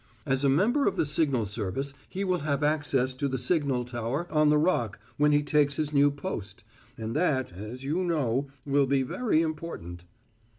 As 0.25 0.43
a 0.43 0.49
member 0.49 0.87
of 0.87 0.95
the 0.95 1.05
signal 1.05 1.45
service 1.45 1.93
he 2.09 2.23
will 2.23 2.39
have 2.39 2.63
access 2.63 3.13
to 3.13 3.27
the 3.27 3.37
signal 3.37 3.85
tower 3.85 4.25
on 4.31 4.49
the 4.49 4.57
Rock 4.57 4.97
when 5.17 5.31
he 5.31 5.43
takes 5.43 5.75
his 5.75 5.93
new 5.93 6.09
post, 6.09 6.63
and 6.97 7.15
that, 7.15 7.51
as 7.51 7.83
you 7.83 8.03
know, 8.03 8.47
will 8.65 8.87
be 8.87 9.03
very 9.03 9.43
important." 9.43 10.05